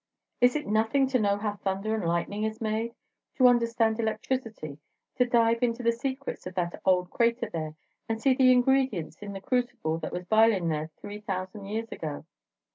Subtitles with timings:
[0.41, 2.95] "Is it nothing to know how thunder and lightning is made;
[3.35, 4.79] to understand electricity;
[5.17, 7.75] to dive into the secrets of that old crater there,
[8.09, 12.25] and see the ingredients in the crucible that was bilin' three thousand years ago?"